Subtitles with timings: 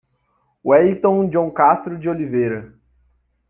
[0.65, 2.73] Wellington John Castro Deoliveira